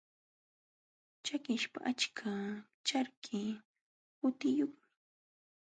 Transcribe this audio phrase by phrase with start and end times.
[1.25, 2.31] Chakiśhqa aycha
[2.87, 3.41] charki
[4.19, 4.87] hutiyuqmi.